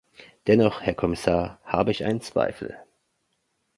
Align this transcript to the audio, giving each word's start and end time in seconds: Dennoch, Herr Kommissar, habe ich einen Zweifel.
Dennoch, 0.47 0.81
Herr 0.81 0.95
Kommissar, 0.95 1.59
habe 1.63 1.91
ich 1.91 2.03
einen 2.03 2.21
Zweifel. 2.21 2.75